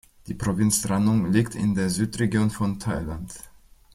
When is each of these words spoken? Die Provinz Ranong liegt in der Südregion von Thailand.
Die 0.25 0.33
Provinz 0.33 0.89
Ranong 0.89 1.31
liegt 1.31 1.53
in 1.53 1.75
der 1.75 1.91
Südregion 1.91 2.49
von 2.49 2.79
Thailand. 2.79 3.35